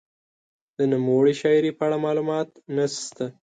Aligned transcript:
د 0.77 0.79
نوموړې 0.93 1.33
شاعرې 1.41 1.71
په 1.77 1.83
اړه 1.87 1.97
معلومات 2.05 2.49
نشته. 2.75 3.25